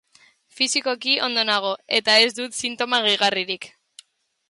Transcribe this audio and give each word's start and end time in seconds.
Fisikoki 0.59 1.13
ondo 1.27 1.45
nago, 1.51 1.75
eta 1.99 2.17
ez 2.25 2.33
dut 2.41 2.61
sintoma 2.63 3.05
gehigarririk. 3.09 3.73